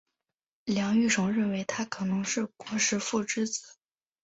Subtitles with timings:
[0.65, 3.75] 梁玉绳认为他可能是虢石父之子。